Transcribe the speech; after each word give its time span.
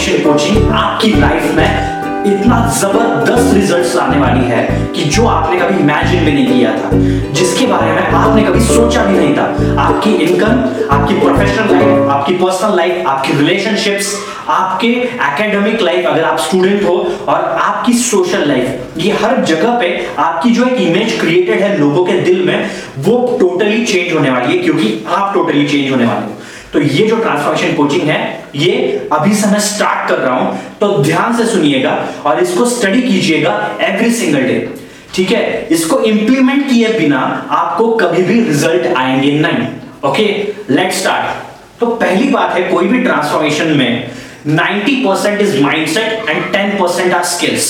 Transformation 0.00 0.22
coaching 0.24 0.70
आपकी 0.72 1.12
life 1.20 1.54
में 1.56 1.98
इतना 2.26 2.56
ज़बरदस्त 2.78 3.54
रिजल्ट्स 3.54 3.94
लाने 3.96 4.18
वाली 4.18 4.44
है 4.46 4.62
कि 4.96 5.02
जो 5.10 5.26
आपने 5.26 5.58
कभी 5.60 5.78
इमेजिन 5.80 6.24
भी 6.24 6.32
नहीं 6.32 6.46
किया 6.46 6.72
था, 6.72 6.90
जिसके 7.32 7.66
बारे 7.66 7.92
में 7.92 8.02
आपने 8.02 8.42
कभी 8.44 8.60
सोचा 8.62 9.04
भी 9.04 9.16
नहीं 9.18 9.36
था। 9.36 9.44
आपकी 9.82 10.10
इनकम 10.24 10.88
आपकी 10.96 11.14
प्रोफेशनल 11.20 11.72
लाइफ 11.72 12.10
आपकी 12.10 12.34
पर्सनल 12.34 12.76
लाइफ 12.76 13.06
आपकी 13.08 13.32
रिलेशनशिप्स 13.38 14.14
आपके 14.48 14.88
एकेडमिक 15.26 15.82
लाइफ 15.82 16.06
अगर 16.06 16.24
आप 16.24 16.38
स्टूडेंट 16.38 16.82
हो 16.84 16.96
और 17.28 17.44
आपकी 17.60 17.92
सोशल 18.00 18.48
लाइफ 18.48 18.98
ये 18.98 19.12
हर 19.22 19.44
जगह 19.44 19.78
पे 19.80 19.88
आपकी 20.18 20.50
जो 20.50 20.64
एक 20.64 20.80
इमेज 20.80 21.18
क्रिएटेड 21.20 21.60
है 21.60 21.76
लोगों 21.78 22.04
के 22.04 22.20
दिल 22.20 22.44
में, 22.46 22.70
वो 22.98 23.38
टोटली 23.40 23.84
चेंज 23.84 24.12
होने 24.12 24.30
वाली 24.30 24.56
है, 24.56 24.62
क्योंकि 24.62 25.04
आप 25.08 25.34
टोटली 25.34 25.66
चेंज 25.66 25.90
होने 25.90 26.04
वाले 26.04 26.26
हो। 26.26 26.38
तो 26.72 26.80
ये 26.80 27.06
जो 27.06 27.16
ट्रांसफॉर्मेशन 27.16 27.74
कोचिंग 27.74 28.02
है, 28.02 28.18
ये 28.54 29.08
अभी 29.12 29.34
से 29.34 29.46
मैं 29.50 29.60
स्टार्ट 29.60 30.08
कर 30.08 30.18
रहा 30.18 30.34
हूँ 30.34 30.58
तो 30.80 30.88
ध्यान 31.02 31.36
से 31.36 31.44
सुनिएगा 31.46 31.96
और 32.26 32.40
इसको 32.42 32.64
स्टडी 32.66 33.02
कीजिएगा 33.02 33.54
एवरी 33.80 34.10
सिंगल 34.10 34.42
डे 34.42 34.68
ठीक 35.14 35.30
है? 35.30 35.66
इसको 35.70 35.98
इंप्लीमेंट 36.00 36.68
किए 36.68 36.88
बिना 36.98 37.18
आपको 37.50 37.88
कभी 37.96 38.22
भी 38.22 38.40
रिज़ल्ट 38.40 38.86
आएँगे 38.96 39.32
नहीं। 39.40 39.66
ओके 40.10 40.24
लेट 40.70 40.92
स्टार्ट 40.92 41.80
तो 41.80 41.86
पहली 41.86 42.28
बात 42.28 42.56
है, 42.56 42.62
कोई 42.62 42.86
भी 42.86 42.98
ट्रांसफॉर्मेशन 42.98 43.66
में 43.66 44.10
90% 44.48 45.04
percent 45.06 45.40
is 45.40 45.60
mindset 45.62 46.28
and 46.28 46.44
10% 46.52 47.14
are 47.14 47.24
skills 47.24 47.68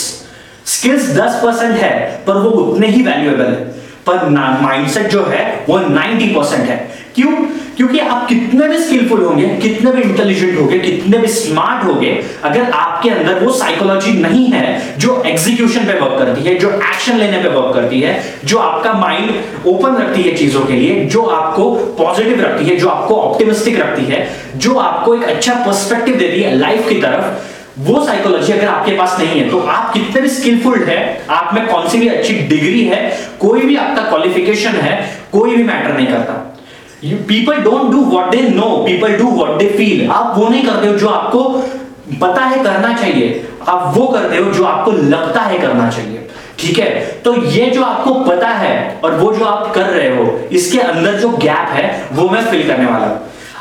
skills 0.66 1.10
10% 1.16 1.78
है, 1.78 2.24
पर 2.26 2.34
वो 2.34 2.50
उतने 2.50 2.86
ही 2.86 3.02
वैल्यूएबल 3.02 3.44
है। 3.44 3.80
पर 4.06 4.28
माइंडसेट 4.62 5.06
जो 5.06 5.24
है, 5.24 5.64
वो 5.68 5.78
90% 5.78 6.68
है। 6.68 6.76
क्यों? 7.14 7.32
क्योंकि 7.80 7.98
आप 7.98 8.26
कितने 8.28 8.66
भी 8.68 8.78
स्किलफुल 8.78 9.20
होंगे, 9.22 9.46
कितने 9.60 9.90
भी 9.92 10.02
इंटेलिजेंट 10.02 10.58
होंगे, 10.58 10.78
कितने 10.78 11.18
भी 11.18 11.26
स्मार्ट 11.26 11.84
होंगे, 11.84 12.10
अगर 12.44 12.70
आपके 12.70 13.10
अंदर 13.10 13.38
वो 13.44 13.52
साइकोलॉजी 13.52 14.12
नहीं 14.12 14.46
है 14.46 14.98
जो 14.98 15.22
एग्जीक्यूशन 15.26 15.86
पे 15.86 15.92
वर्क 16.00 16.18
करती 16.18 16.42
है, 16.42 16.54
जो 16.54 16.70
एक्शन 16.70 17.16
लेने 17.16 17.38
पे 17.42 17.48
वर्क 17.48 17.74
करती 17.74 18.00
है, 18.00 18.12
जो 18.44 18.58
आपका 18.58 18.92
माइंड 18.92 19.30
ओपन 19.66 19.96
रखती 19.96 20.22
है 20.22 20.34
चीज़ों 20.36 20.64
के 20.64 20.72
लिए, 20.72 21.04
जो 21.04 21.22
आपको 21.28 21.70
पॉजिटिव 21.98 22.40
रखती 22.40 22.64
है, 22.64 22.76
जो 22.76 22.88
आपको 22.88 23.16
ऑप्टिमिस्टिक 23.20 23.80
रखती 23.80 24.04
है, 24.04 24.28
जो 24.56 24.74
आपको 24.78 25.14
एक 25.14 25.22
अच्छा 25.24 25.54
पर्सपेक्टिव 25.66 26.16
देती 26.16 26.42
है 26.42 26.54
लाइफ 26.56 26.88
की 26.88 27.00
तरफ़, 27.00 27.80
वो 27.80 28.04
साइकोलॉजी 28.06 28.52
अगर 28.52 28.68
आपके 28.68 28.96
पास 28.96 29.16
नहीं 29.20 29.40
है 29.40 29.48
तो 29.50 29.60
आप 29.60 29.92
कितने 29.92 30.20
भी 30.20 30.28
स्किलफुल 30.28 30.82
है, 30.84 31.00
आप 31.30 31.54
में 31.54 31.66
कौन 31.66 31.88
सी 31.88 31.98
भी 31.98 32.08
अच्छी 32.08 32.34
डिग्री 32.34 32.84
है, 32.84 33.02
कोई 33.40 33.62
भी 33.62 33.76
आपका 33.78 34.08
क्वालिफिकेशन 34.08 34.80
है, 34.80 35.00
कोई 35.32 35.56
भी 35.56 35.62
मैटर 35.62 35.96
नहीं 35.96 36.06
करता। 36.06 36.46
People 37.04 37.54
don't 37.54 37.90
do 37.90 38.00
what 38.00 38.30
they 38.30 38.42
know 38.42 38.82
people 38.86 39.12
do 39.12 39.24
what 39.24 39.58
they 39.58 39.66
feel 39.66 40.10
आप 40.10 40.34
वो 40.38 40.48
नहीं 40.48 40.64
करते 40.64 40.88
हो 40.88 40.94
जो 40.94 41.08
आपको 41.08 41.42
पता 42.20 42.44
है 42.44 42.64
करना 42.64 42.94
चाहिए। 42.94 43.48
आप 43.68 43.92
वो 43.96 44.06
करते 44.06 44.36
हो 44.36 44.52
जो 44.52 44.64
आपको 44.64 44.92
लगता 44.92 45.40
है 45.40 45.58
करना 45.58 45.90
चाहिए। 45.90 46.28
ठीक 46.58 46.78
है? 46.78 47.00
तो 47.24 47.44
ये 47.44 47.66
जो 47.66 47.82
आपको 47.82 48.14
पता 48.14 48.48
है 48.48 49.00
और 49.04 49.14
वो 49.14 49.32
जो 49.32 49.44
आप 49.44 49.74
कर 49.74 49.82
रहे 49.82 50.16
हो, 50.16 50.40
इसके 50.52 50.78
अंदर 50.78 51.14
जो 51.14 51.28
गैप 51.28 51.68
है, 51.68 52.06
वो 52.12 52.28
मैं 52.28 52.44
फिल 52.44 52.66
करने 52.68 52.86
वाला 52.86 53.06
हूँ। 53.06 53.20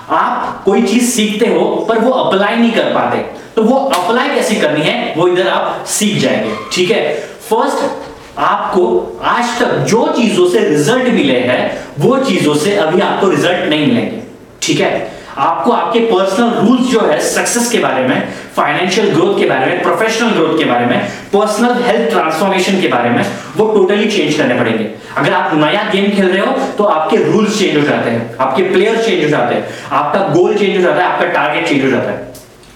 आप 0.09 0.63
कोई 0.63 0.81
चीज़ 0.81 1.11
सीखते 1.11 1.45
हो, 1.45 1.85
पर 1.89 1.99
वो 1.99 2.11
अप्लाई 2.11 2.55
नहीं 2.55 2.71
कर 2.71 2.83
पाते। 2.83 3.17
तो 3.55 3.63
वो 3.63 3.75
अप्लाई 3.75 4.29
कैसे 4.29 4.55
करनी 4.55 4.81
है, 4.81 5.13
वो 5.17 5.27
इधर 5.27 5.47
आप 5.47 5.83
सीख 5.87 6.17
जाएँगे। 6.17 6.53
ठीक 6.71 6.91
है? 6.91 7.13
फ़र्स्ट 7.49 8.08
आपको 8.39 9.19
आज 9.25 9.59
तक 9.59 9.77
जो 9.89 10.05
चीज़ों 10.17 10.47
से 10.49 10.59
रिज़ल्ट 10.59 11.07
मिले 11.13 11.39
हैं, 11.39 11.61
वो 11.99 12.17
चीज़ों 12.19 12.53
से 12.55 12.75
अभी 12.77 13.01
आपको 13.01 13.29
रिज़ल्ट 13.29 13.69
नहीं 13.69 13.87
मिलेंगे। 13.87 14.21
ठीक 14.61 14.79
है? 14.79 15.19
आपको 15.37 15.71
आपके 15.71 15.99
पर्सनल 16.01 16.49
रूल्स 16.59 16.89
जो 16.91 17.01
है 17.01 17.19
सक्सेस 17.23 17.69
के 17.71 17.79
बारे 17.79 18.07
में 18.07 18.31
फाइनेंशियल 18.55 19.09
ग्रोथ 19.09 19.37
के 19.39 19.45
बारे 19.49 19.65
में 19.65 19.81
प्रोफेशनल 19.83 20.29
ग्रोथ 20.29 20.57
के 20.59 20.65
बारे 20.65 20.85
में 20.85 20.99
पर्सनल 21.33 21.83
हेल्थ 21.83 22.09
ट्रांसफॉर्मेशन 22.11 22.81
के 22.81 22.87
बारे 22.87 23.09
में, 23.09 23.23
वो 23.57 23.67
टोटली 23.73 24.09
चेंज 24.11 24.33
करने 24.37 24.59
पड़ेंगे। 24.59 24.89
अगर 25.17 25.33
आप 25.33 25.53
नया 25.55 25.83
गेम 25.91 26.09
खेल 26.11 26.27
रहे 26.27 26.45
हो 26.45 26.67
तो 26.77 26.83
आपके 26.85 27.17
रूल्स 27.23 27.59
चेंज 27.59 27.77
हो 27.77 27.83
जाते 27.83 28.09
हैं, 28.09 28.35
आपके 28.37 28.63
प्लेयर 28.63 28.97
चेंज 28.97 29.23
हो 29.23 29.29
जाते 29.29 29.55
हैं, 29.55 29.67
आपका 29.91 30.27
गोल 30.29 30.57
चेंज 30.57 30.75
हो 30.75 30.81
जाता 30.81 31.01
है, 31.01 31.07
आपका 31.07 31.25
टारगेट 31.27 31.67
चेंज 31.69 31.83
हो 31.83 31.89
जाता 31.89 32.11
है। 32.11 32.27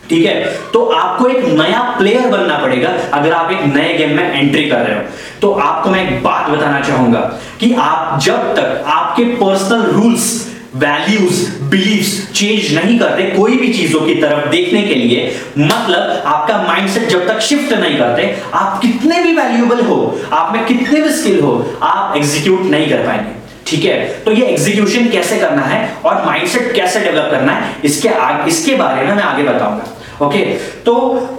ठीक 0.09 0.25
है? 0.25 0.43
तो 0.73 0.85
आपको 0.85 1.27
एक 1.27 1.45
नया 1.49 1.81
प्लेयर 1.97 2.27
बनना 2.29 2.57
पड़ेगा 2.57 2.89
अगर 3.13 3.33
आप 3.33 3.51
एक 3.51 3.63
नए 3.75 3.93
गेम 3.97 4.15
में 4.15 4.33
एंट्री 4.33 4.63
कर 4.69 4.79
रहे 4.79 4.95
हो। 4.95 5.03
तो 5.41 5.51
आपको 5.51 5.89
मैं 5.89 6.07
एक 6.07 6.23
बात 6.23 6.49
बताना 6.49 6.79
चाहूँगा 6.81 7.19
कि 7.59 7.73
आप 7.73 8.19
जब 8.23 8.53
तक 8.55 8.83
आपके 8.87 9.23
personal 9.35 9.85
rules 9.91 10.31
values 10.75 11.39
beliefs 11.63 12.11
change 12.31 12.73
नहीं 12.75 12.97
करते, 12.99 13.23
कोई 13.29 13.57
भी 13.57 13.73
चीज़ों 13.73 13.99
की 14.01 14.15
तरफ़ 14.15 14.47
देखने 14.49 14.81
के 14.81 14.95
लिए 14.95 15.35
मतलब 15.57 16.23
आपका 16.25 16.57
माइंडसेट 16.63 17.07
जब 17.09 17.27
तक 17.27 17.39
शिफ्ट 17.39 17.73
नहीं 17.73 17.97
करते, 17.97 18.35
आप 18.53 18.79
कितने 18.81 19.21
भी 19.23 19.33
वैल्यूएबल 19.33 19.83
हो, 19.85 20.19
आप 20.33 20.53
में 20.53 20.65
कितने 20.65 21.01
भी 21.01 21.09
स्किल 21.09 21.39
हो, 21.39 21.53
आप 21.83 22.17
एग्जीक्यूट 22.17 22.61
नहीं 22.61 22.89
कर 22.89 23.05
पाएँगे। 23.05 23.41
ठीक 23.67 23.85
है? 23.85 24.03
तो 24.23 24.31
ये 24.31 24.45
एग्जीक्यूशन 24.45 25.07
कैसे 25.09 25.37
करना 25.39 25.61
है 25.61 25.97
और 26.05 26.25
माइंडसेट 26.25 26.73
कैसे 26.75 26.99
डेवलप 26.99 27.29
करना 27.31 27.51
है, 27.51 27.75
इसके 27.85 28.09
आगे, 28.09 28.49
इसके 28.49 28.75
बारे 28.75 29.05
में 29.05 29.13
मैं 29.13 29.23
आगे 29.23 29.43
बताऊँगा। 29.43 29.92
ओके 30.21 30.43
तो 30.85 30.93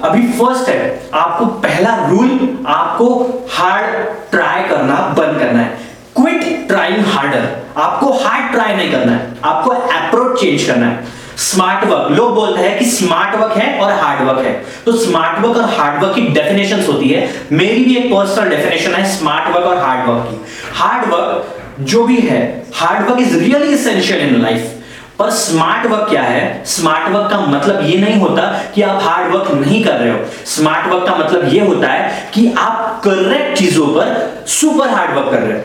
अभी 0.05 0.27
फ़र्स्ट 0.33 0.69
है 0.69 1.09
आपको 1.15 1.47
पहला 1.63 1.95
रूल 2.09 2.31
आपको 2.69 3.09
हार्ड 3.51 3.95
ट्राई 4.31 4.63
करना 4.69 4.97
बंद 5.19 5.39
करना 5.39 5.59
है। 5.59 5.83
क्विट 6.17 6.67
ट्राइंग 6.69 7.05
हार्डर 7.07 7.49
आपको 7.77 8.13
हार्ड 8.15 8.53
ट्राई 8.53 8.75
नहीं 8.75 8.91
करना 8.93 9.13
है। 9.13 9.37
आपको 9.45 9.71
अप्रोच 9.71 10.41
चेंज 10.41 10.65
करना 10.65 10.87
है। 10.87 11.23
स्मार्ट 11.45 11.85
वर्क 11.85 12.11
लोग 12.11 12.35
बोलते 12.35 12.61
हैं 12.63 12.79
कि 12.79 12.85
स्मार्ट 12.87 13.35
वर्क 13.37 13.53
है 13.53 13.79
और 13.81 13.93
हार्ड 13.93 14.23
वर्क 14.29 14.47
है। 14.47 14.53
तो 14.85 14.93
स्मार्ट 14.97 15.39
वर्क 15.45 15.57
और 15.57 15.71
हार्ड 15.71 16.03
वर्क 16.03 16.15
की 16.15 16.23
डेफिनेशन 16.35 16.85
होती 16.85 17.09
है। 17.09 17.29
मेरी 17.53 17.85
भी 17.85 17.97
एक 17.97 18.13
पर्सनल 18.13 18.49
डेफिनेशन 18.51 18.95
है 18.95 19.05
स्मार्ट 19.17 19.55
वर्क 19.57 19.67
और 19.67 19.79
हार्ड 19.79 20.09
वर्क 20.09 20.29
की। 20.31 20.41
हार्ड 20.75 21.09
वर्क 21.13 21.61
जो 21.83 22.05
भी 22.05 22.17
है 22.19 22.43
hard 22.75 23.09
work 23.09 23.21
is 23.21 23.39
really 23.39 23.73
essential 23.75 24.21
in 24.29 24.41
life 24.43 24.84
पर 25.19 25.31
स्मार्ट 25.31 25.87
वर्क 25.87 26.09
क्या 26.09 26.23
है? 26.23 26.65
स्मार्ट 26.67 27.09
वर्क 27.13 27.31
का 27.31 27.39
मतलब 27.41 27.85
ये 27.85 27.99
नहीं 27.99 28.17
होता 28.21 28.43
कि 28.75 28.83
आप 28.83 29.03
हार्ड 29.03 29.35
वर्क 29.35 29.51
नहीं 29.51 29.83
कर 29.85 29.93
रहे 29.93 30.11
हो। 30.11 30.25
स्मार्ट 30.47 30.87
वर्क 30.93 31.07
का 31.07 31.15
मतलब 31.17 31.49
ये 31.49 31.61
होता 31.61 31.89
है 31.89 32.31
कि 32.35 32.47
आप 32.59 33.01
करेक्ट 33.05 33.59
चीज़ों 33.59 33.87
पर 33.87 34.45
सुपर 34.49 34.89
हार्ड 34.89 35.17
वर्क 35.17 35.31
कर 35.31 35.41
रहे 35.41 35.59
हो। 35.59 35.65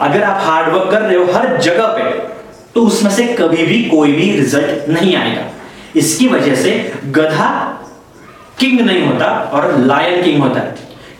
अगर 0.00 0.22
आप 0.22 0.42
हार्ड 0.44 0.74
वर्क 0.74 0.90
कर 0.90 1.00
रहे 1.02 1.16
हो 1.16 1.32
हर 1.32 1.56
जगह 1.58 1.86
पे 1.88 2.10
तो 2.74 2.82
उसमें 2.86 3.10
से 3.10 3.24
कभी 3.34 3.64
भी 3.66 3.82
कोई 3.84 4.12
भी 4.12 4.30
रिज़ल्ट 4.32 4.88
नहीं 4.88 5.16
आएगा। 5.16 5.42
इसकी 5.96 6.28
वजह 6.28 6.54
से 6.54 6.70
गधा 7.06 7.48
किंग 8.58 8.80
नहीं 8.80 9.06
होता 9.06 9.26
और 9.52 9.76
लायन 9.78 10.22
किंग 10.22 10.42
होता 10.42 10.60
है। 10.60 10.74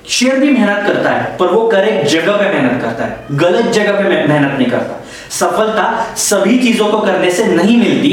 शेर 0.08 0.38
भी 0.38 0.50
मेहनत 0.50 0.86
करता 0.86 1.10
है, 1.10 1.36
पर 1.38 1.46
वो 1.46 1.66
करेक्ट 1.68 2.08
जगह 2.08 2.36
पे 2.36 2.48
मेहनत 2.52 2.82
करता 2.82 3.04
है। 3.04 3.38
गलत 3.38 3.70
जगह 3.72 3.92
पे 3.92 4.26
मेहनत 4.26 4.58
नहीं 4.58 4.70
करता। 4.70 4.99
सफलता 5.30 6.14
सभी 6.18 6.58
चीज़ों 6.58 6.88
को 6.88 7.00
करने 7.00 7.30
से 7.30 7.44
नहीं 7.46 7.76
मिलती, 7.76 8.12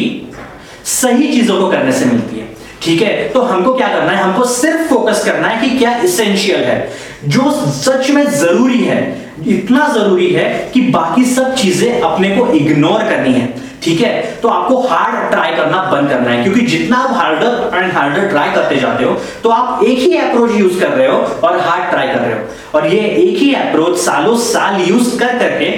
सही 0.85 1.31
चीज़ों 1.33 1.59
को 1.61 1.67
करने 1.67 1.91
से 1.91 2.05
मिलती 2.05 2.39
है। 2.39 2.45
ठीक 2.81 3.01
है? 3.01 3.13
तो 3.29 3.41
हमको 3.41 3.73
क्या 3.73 3.87
करना 3.87 4.11
है? 4.11 4.23
हमको 4.23 4.45
सिर्फ़ 4.45 4.87
फोकस 4.89 5.23
करना 5.25 5.47
है 5.47 5.61
कि 5.61 5.77
क्या 5.77 5.95
इसेंशियल 5.99 6.63
है। 6.63 6.89
जो 7.27 7.51
सच 7.73 8.09
में 8.09 8.25
ज़रूरी 8.31 8.83
है, 8.83 8.99
इतना 9.47 9.87
ज़रूरी 9.87 10.29
है 10.33 10.49
कि 10.73 10.81
बाकी 10.91 11.23
सब 11.25 11.55
चीज़ें 11.55 12.01
अपने 12.01 12.29
को 12.35 12.47
इग्नोर 12.53 13.03
करनी 13.03 13.33
है। 13.33 13.53
ठीक 13.83 13.99
है? 14.01 14.21
तो 14.41 14.49
आपको 14.49 14.77
हार्ड 14.81 15.29
ट्राई 15.31 15.51
करना 15.55 15.81
बंद 15.91 16.09
करना 16.09 16.29
है, 16.29 16.43
क्योंकि 16.43 16.61
जितना 16.67 16.97
आप 16.97 17.11
हार्डर 17.15 17.77
एंड 17.77 17.91
हार्डर 17.93 18.27
ट्राई 18.29 18.51
करते 18.53 18.75
जाते 18.75 19.03
हो 19.03 19.11
तो 19.43 19.49
आप 19.49 19.83
एक 19.83 19.99
ही 19.99 20.17
अप्रोच 20.17 20.51
यूज़ 20.51 20.79
कर 20.79 20.89
रहे 20.89 21.07
हो 21.07 21.17
और 21.17 21.59
हार्ड 21.59 21.89
ट्राई 21.91 22.07
कर 22.07 22.19
रहे 22.19 22.33
हो। 22.33 22.39
और 22.75 22.87
ये 22.87 22.99
एक 22.99 23.37
ही 23.37 23.53
अप्रोच 23.55 23.97
सालों 23.97 24.35
साल 24.39 24.81
यूज़ 24.81 25.17
कर 25.19 25.37
करके 25.39 25.69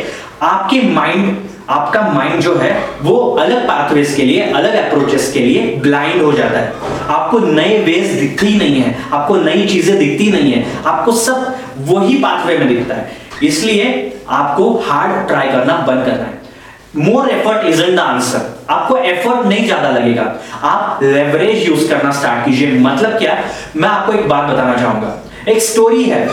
आपके 0.41 0.81
माइंड 0.81 1.37
आपका 1.69 2.01
माइंड 2.01 2.41
जो 2.41 2.55
है, 2.55 2.83
वो 3.01 3.15
अलग 3.39 3.67
पाथवेज 3.67 4.13
के 4.15 4.23
लिए, 4.23 4.41
अलग 4.41 4.75
अप्रोचेस 4.75 5.33
के 5.33 5.39
लिए 5.39 5.75
ब्लाइंड 5.75 6.21
हो 6.21 6.31
जाता 6.33 6.59
है। 6.59 6.73
आपको 7.09 7.39
नए 7.39 7.77
वेज 7.77 8.19
दिखते 8.19 8.45
नहीं 8.45 8.81
है, 8.81 8.95
आपको 9.13 9.35
नई 9.35 9.67
चीज़ें 9.67 9.97
दिखती 9.99 10.31
नहीं 10.31 10.51
है, 10.51 10.65
आपको 10.85 11.11
सब 11.11 11.55
वही 11.79 12.15
पाथवे 12.15 12.57
में 12.57 12.67
दिखता 12.67 12.95
है। 12.95 13.11
इसलिए 13.43 14.17
आपको 14.29 14.83
हार्ड 14.87 15.27
ट्राई 15.27 15.47
करना 15.47 15.77
बंद 15.77 16.05
करना 16.05 16.23
है। 16.23 16.37
More 16.95 17.29
effort 17.29 17.65
is 17.65 17.81
the 17.83 17.99
answer 17.99 18.65
आपको 18.69 18.97
एफर्ट 18.97 19.45
नहीं 19.45 19.65
ज़्यादा 19.65 19.89
लगेगा। 19.89 20.35
आप 20.63 20.99
लेवरेज 21.03 21.67
यूज़ 21.67 21.89
करना 21.89 22.11
स्टार्ट 22.11 22.45
कीजिए। 22.45 22.71
मतलब 22.71 23.17
क्या? 23.17 23.37
मैं 23.75 23.89
आपको 23.89 24.13
एक 24.13 24.27
बात 24.29 24.49
बताना 24.49 24.75
चाहूँगा। 24.75 25.15
एक 25.47 25.61
स्टोरी 25.61 26.03
है। 26.03 26.27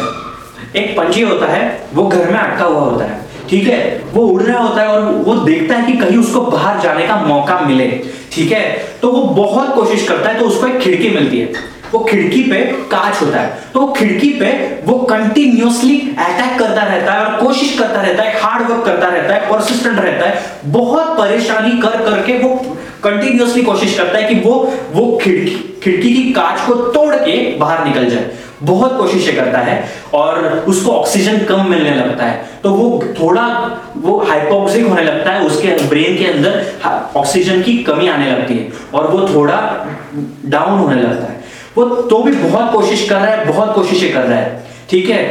एक 0.76 0.96
पंछी 0.96 1.22
होता 1.22 1.46
है, 1.46 1.88
वो 1.94 2.06
घर 2.08 2.30
में 2.30 2.38
अटका 2.38 2.64
हुआ 2.64 2.80
होता 2.80 3.04
है। 3.04 3.25
ठीक 3.50 3.68
है? 3.68 4.02
वो 4.12 4.26
उड़ 4.26 4.42
रहा 4.42 4.62
होता 4.62 4.80
है 4.82 4.88
और 4.88 5.02
वो 5.02 5.34
देखता 5.34 5.74
है 5.74 5.86
कि 5.86 5.98
कहीं 5.98 6.18
उसको 6.18 6.40
बाहर 6.40 6.80
जाने 6.80 7.06
का 7.06 7.16
मौका 7.16 7.60
मिले। 7.60 7.86
ठीक 8.32 8.52
है? 8.52 8.62
तो 9.02 9.10
वो 9.10 9.22
बहुत 9.34 9.74
कोशिश 9.74 10.08
करता 10.08 10.30
है 10.30 10.38
तो 10.38 10.44
उसको 10.44 10.66
एक 10.66 10.78
खिड़की 10.78 11.10
मिलती 11.10 11.38
है। 11.38 11.74
वो 11.92 11.98
खिड़की 11.98 12.42
पे 12.42 12.60
कांच 12.90 13.20
होता 13.22 13.40
है। 13.40 13.58
तो 13.74 13.86
खिड़की 13.86 14.28
पे 14.28 14.48
वो 14.84 14.98
कंटिन्यूसली 14.98 15.98
अटैक 16.18 16.58
करता 16.58 16.82
रहता 16.82 17.12
है 17.12 17.24
और 17.24 17.36
कोशिश 17.36 17.78
करता 17.78 18.00
रहता 18.00 18.22
है 18.22 18.40
हार्ड 18.40 18.70
वर्क 18.70 18.84
करता 18.84 19.08
रहता 19.08 19.34
है 19.34 19.50
परसिस्टेंट 19.50 19.98
रहता 19.98 20.28
है। 20.28 20.42
बहुत 20.66 21.16
परेशानी 21.18 21.80
कर, 21.80 21.88
करके 21.88 22.38
वो 22.38 22.54
कंटिन्यूसली 23.04 23.62
कोशिश 23.62 23.96
करता 23.98 24.18
है 24.18 24.34
कि 24.34 24.48
वो 24.48 24.54
वो 24.92 25.18
खिड़की 25.22 25.80
खिड़की 25.82 26.12
की 26.14 26.32
कांच 26.32 26.60
को 26.66 26.74
तोड़ 26.74 27.14
के 27.14 27.56
बाहर 27.56 27.84
निकल 27.84 28.10
जाए। 28.10 28.30
बहुत 28.62 28.96
कोशिशें 28.98 29.34
करता 29.36 29.58
है 29.58 29.84
और 30.14 30.64
उसको 30.68 30.92
ऑक्सीजन 30.92 31.38
कम 31.38 31.66
मिलने 31.70 31.90
लगता 31.90 32.24
है। 32.24 32.55
तो 32.66 32.70
वो 32.72 32.86
थोड़ा, 33.18 33.42
वो 33.96 34.16
हाइपोक्सिक 34.20 34.86
होने 34.86 35.02
लगता 35.02 35.30
है, 35.30 35.42
उसके 35.46 35.68
ब्रेन 35.88 36.16
के 36.18 36.24
अंदर 36.26 37.12
ऑक्सीजन 37.16 37.60
की 37.62 37.76
कमी 37.84 38.08
आने 38.08 38.30
लगती 38.30 38.54
है 38.54 38.70
और 38.94 39.06
वो 39.10 39.28
थोड़ा 39.28 39.58
डाउन 40.46 40.78
होने 40.78 40.94
लगता 40.94 41.26
है। 41.26 41.44
वो 41.76 41.84
तो 41.84 42.22
भी 42.22 42.32
बहुत 42.32 42.72
कोशिश 42.72 43.08
कर 43.08 43.14
रहा 43.14 43.26
है, 43.26 43.44
बहुत 43.46 43.74
कोशिशें 43.74 44.12
कर 44.12 44.22
रहा 44.22 44.38
है, 44.38 44.64
ठीक 44.90 45.08
है? 45.10 45.22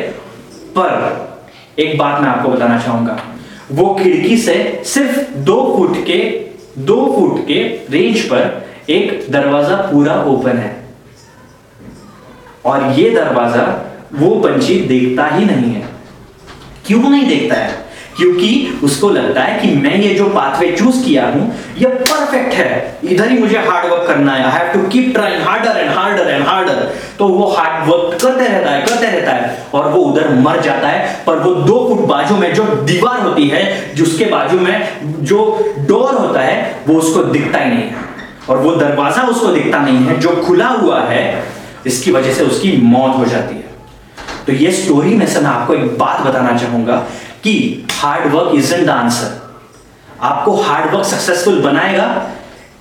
पर 0.78 1.82
एक 1.82 1.98
बात 1.98 2.22
मैं 2.22 2.30
आपको 2.30 2.50
बताना 2.50 2.78
चाहूँगा। 2.80 3.18
वो 3.72 3.94
खिड़की 3.96 4.38
से 4.38 4.56
सिर्फ़ 4.86 5.34
दो 5.42 5.58
फुट 5.78 5.98
के, 6.06 6.20
दो 6.82 6.96
फुट 7.16 7.46
के 7.48 7.62
रेंज 7.90 8.22
पर 8.30 8.64
एक 8.90 9.26
दरवाज़ा 9.32 9.76
पूरा 9.92 10.16
ओपन 10.26 10.58
है। 10.58 10.72
और 12.66 12.92
ये 13.00 13.10
दरवाज़ा 13.10 13.66
वो 14.14 14.34
पंछी 14.40 14.80
देखता 14.88 15.28
ही 15.28 15.46
नहीं 15.46 15.74
है। 15.74 15.94
क्यों 16.88 17.10
नहीं 17.10 17.28
देखता 17.28 17.56
है? 17.56 17.84
क्योंकि 18.18 18.80
उसको 18.84 19.10
लगता 19.10 19.42
है 19.42 19.60
कि 19.60 19.76
मैं 19.76 19.96
ये 19.96 20.14
जो 20.14 20.26
पाथवे 20.26 20.72
चूज़ 20.72 21.04
किया 21.06 21.26
हूँ, 21.28 21.56
ये 21.78 21.88
परफेक्ट 21.88 22.54
है। 22.54 23.00
इधर 23.04 23.32
ही 23.32 23.38
मुझे 23.38 23.58
हार्ड 23.58 23.92
वर्क 23.92 24.08
करना 24.08 24.34
है। 24.34 24.44
I 24.44 24.52
have 24.52 24.74
to 24.74 24.88
keep 24.90 25.12
trying 25.14 25.42
harder 25.42 25.78
and 25.78 25.90
harder 25.90 26.30
and 26.30 26.46
harder 26.46 26.96
तो 27.20 27.28
वो 27.28 27.48
हार्ड 27.48 27.90
वर्क 27.90 28.22
करते 28.22 28.48
रहता 28.48 28.72
है, 28.72 28.82
करते 28.82 29.06
रहता 29.06 29.32
है 29.32 29.66
और 29.74 29.90
वो 29.90 30.02
उधर 30.02 30.30
मर 30.30 30.62
जाता 30.62 30.88
है। 30.88 31.24
पर 31.28 31.36
वो 31.36 31.54
दो 31.54 31.86
फुट 31.90 32.08
बाजू 32.08 32.36
में 32.36 32.54
जो 32.54 32.64
दीवार 32.64 33.20
होती 33.20 33.48
है, 33.48 33.96
जिसके 33.96 34.26
बाजू 34.26 34.60
में 34.60 34.90
जो 35.04 35.40
डोर 35.80 36.16
होता 36.16 36.42
है, 36.42 36.80
वो 36.88 37.00
उसको 37.00 37.24
दिखता 37.24 37.60
ही 37.60 37.70
नहीं 37.70 37.84
है। 37.84 37.96
और 38.50 38.58
वो 38.58 38.76
दरवाज़ा 38.76 39.24
उसको 39.24 39.48
दिखता 39.48 39.80
नहीं 39.80 39.98
है। 39.98 40.20
जो 40.20 40.30
खुला 40.30 40.68
हुआ 40.68 41.02
है, 41.02 41.44
इसकी 41.86 42.12
वजह 42.12 42.34
से 42.34 42.44
उसकी 42.44 42.78
मौत 42.78 43.18
हो 43.18 43.26
जाती 43.26 43.56
है। 43.56 43.65
तो 44.48 44.54
ये 44.54 44.72
स्टोरी 44.72 45.14
में 45.16 45.26
से 45.28 45.40
मैं 45.40 45.50
आपको 45.50 45.74
एक 45.74 45.98
बात 45.98 46.22
बताना 46.22 46.58
चाहूँगा 46.58 46.96
कि 47.44 47.54
hard 47.92 48.34
work 48.34 48.56
is 48.56 48.74
the 48.76 48.90
answer 48.90 49.44
आपको 50.22 50.56
हार्ड 50.62 50.94
वर्क 50.94 51.06
सक्सेसफुल 51.06 51.62
बनाएगा 51.62 52.06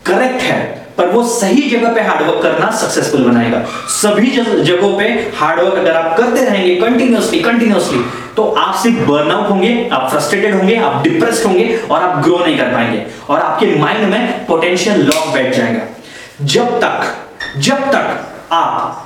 करेक्ट 0.06 0.42
है, 0.42 0.58
पर 0.96 1.06
वो 1.06 1.22
सही 1.24 1.62
जगह 1.70 1.94
पे 1.94 2.00
हार्डवर्क 2.00 2.42
करना 2.42 2.70
सक्सेसफुल 2.72 3.24
बनाएगा। 3.24 3.62
सभी 3.90 4.30
जगहों 4.30 4.92
पे 4.98 5.04
हार्डवर्क 5.36 5.78
अगर 5.78 5.96
आप 5.96 6.16
करते 6.18 6.44
रहेंगे 6.44 6.74
कंटिन्यूसली 6.76 7.40
कंटिन्यूसली 7.42 8.04
तो 8.36 8.44
आप 8.44 8.74
सिर्फ़ 8.74 8.98
बर्नआउट 9.08 9.48
होंगे, 9.50 9.88
आप 9.92 10.10
फ्रस्ट्रेटेड 10.10 10.54
होंगे, 10.54 10.76
आप 10.76 11.02
डिप्रेस्ड 11.02 11.46
होंगे 11.46 11.80
और 11.90 12.02
आप 12.02 12.22
ग्रो 12.24 12.38
नहीं 12.38 12.58
कर 12.58 12.72
पाएँगे 12.72 13.04
और 13.30 13.40
आपके 13.40 13.74
माइंड 13.80 14.08
में 14.10 14.46
पोटेंशियल 14.46 15.02
लॉक 15.02 15.32
बैठ 15.34 15.54
जाएगा। 15.56 16.44
जब 16.44 16.78
तक 16.80 17.58
जब 17.58 17.90
तक 17.92 18.52
आप 18.52 19.03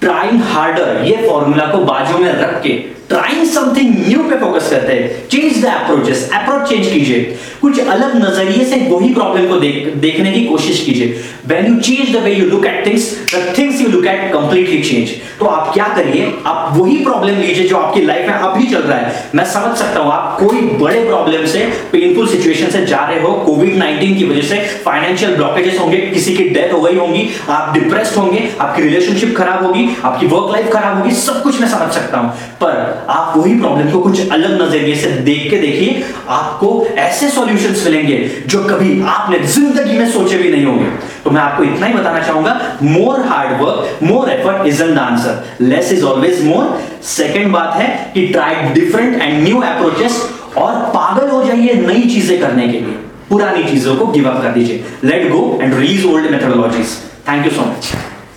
ट्राइंग 0.00 0.40
हार्डर 0.42 1.04
ये 1.06 1.16
फॉर्मूला 1.28 1.64
को 1.72 1.78
बाजू 1.84 2.18
में 2.18 2.32
रख 2.32 2.62
के 2.62 2.78
ट्राइंग 3.08 3.46
समथिंग 3.46 3.94
न्यू 3.98 4.22
पे 4.22 4.36
फोकस 4.38 4.68
करते 4.70 4.92
हैं। 4.92 5.28
Change 5.28 5.62
the 5.62 5.66
approaches 5.66 6.28
approach 6.34 6.68
change 6.68 6.86
कीजिए। 6.92 7.38
कुछ 7.60 7.78
अलग 7.80 8.14
नज़रिए 8.16 8.64
से 8.64 8.76
वही 8.88 9.12
प्रॉब्लम 9.14 9.46
को 9.48 9.56
देख, 9.60 9.94
देखने 9.94 10.32
की 10.32 10.44
कोशिश 10.44 10.82
कीजिए। 10.84 11.22
When 11.46 11.66
you 11.66 11.80
change 11.80 12.14
the 12.16 12.22
way 12.24 12.32
you 12.32 12.46
look 12.46 12.66
at 12.66 12.86
things 12.86 13.10
the 13.34 13.54
things 13.58 13.80
you 13.80 13.88
look 13.88 14.06
at 14.06 14.32
completely 14.32 14.78
change 14.82 15.10
तो 15.40 15.46
आप 15.46 15.72
क्या 15.74 15.88
करिए? 15.88 16.32
आप 16.46 16.72
वही 16.76 16.96
प्रॉब्लम 17.04 17.36
लीजिए 17.36 17.68
जो 17.68 17.76
आपकी 17.76 18.02
लाइफ 18.02 18.26
में 18.26 18.34
अभी 18.34 18.66
चल 18.66 18.80
रहा 18.80 18.98
है। 18.98 19.24
मैं 19.34 19.44
समझ 19.46 19.76
सकता 19.78 20.00
हूँ, 20.00 20.12
आप 20.12 20.36
कोई 20.40 20.60
बड़े 20.78 21.04
प्रॉब्लम 21.04 21.46
से 21.46 21.64
पेनफुल 21.92 22.28
सिचुएशन 22.28 22.70
से 22.70 22.84
जा 22.86 23.04
रहे 23.08 23.20
हो 23.20 23.32
कोविड 23.46 23.74
19 23.74 24.16
की 24.18 24.24
वजह 24.24 24.48
से 24.48 24.58
फाइनेंशियल 24.84 25.34
ब्लॉकेजेस 25.36 25.78
होंगे, 25.80 25.96
किसी 25.96 26.36
की 26.36 26.48
डेथ 26.48 26.72
हो 26.72 26.80
गई 26.80 26.96
होंगी, 26.96 27.28
आप 27.48 27.72
डिप्रेस्ड 27.74 28.16
होंगे, 28.16 28.48
आपकी 28.60 28.82
रिलेशनशिप 28.82 29.36
खराब 29.36 29.64
होगी 29.66 29.88
आपकी 30.04 30.26
वर्क 30.26 30.52
लाइफ 30.52 30.72
खराब 30.72 30.96
होगी, 30.98 31.14
सब 31.16 31.42
कुछ 31.42 31.60
मैं 31.60 31.68
समझ 31.68 31.90
सकता 31.92 32.18
हूँ। 32.18 32.30
पर 32.60 33.06
आप 33.10 33.36
वही 33.36 33.58
प्रॉब्लम 33.60 33.90
को 33.90 34.00
कुछ 34.00 34.30
अलग 34.30 34.60
नज़रिए 34.62 34.94
से 34.96 35.10
देख 35.22 35.50
के 35.50 35.58
देखिए, 35.58 36.02
आपको 36.28 36.86
ऐसे 36.98 37.28
सॉल्यूशंस 37.30 37.84
मिलेंगे 37.86 38.18
जो 38.46 38.64
कभी 38.64 39.00
आपने 39.08 39.38
ज़िंदगी 39.46 39.98
में 39.98 40.10
सोचे 40.10 40.38
भी 40.38 40.52
नहीं 40.52 40.64
होंगे। 40.64 40.90
तो 41.24 41.30
मैं 41.30 41.40
आपको 41.40 41.64
इतना 41.64 41.86
ही 41.86 41.94
बताना 41.94 42.20
चाहूँगा 42.20 42.60
more 42.82 43.20
hard 43.26 43.60
work 43.60 44.02
more 44.02 44.30
effort 44.30 44.66
is 44.66 44.82
an 44.82 44.98
answer 44.98 45.44
less 45.62 45.92
is 45.92 46.04
always 46.04 46.44
more 46.44 46.78
second 47.06 47.52
बात 47.52 47.74
है 47.76 47.88
कि 48.14 48.26
try 48.28 48.54
different 48.74 49.20
and 49.22 49.42
new 49.42 49.60
approaches 49.62 50.22
और 50.58 50.74
पागल 50.94 51.28
हो 51.30 51.42
जाइए 51.44 51.74
नई 51.76 52.02
चीज़ें 52.04 52.38
करने 52.40 52.68
के 52.68 52.78
लिए। 52.78 52.96
पुरानी 53.28 53.64
चीज़ों 53.64 53.94
को 53.96 54.06
गिव 54.06 54.28
अप 54.28 54.42
कर 54.42 54.52
दीजिए। 54.52 54.84
Let 55.04 55.30
go 55.32 55.58
and 55.62 55.74
release 55.74 56.06
old 56.06 56.30
methodologies 56.30 56.96
thank 57.28 57.44
you 57.46 57.50
so 57.52 57.60
much 57.62 57.92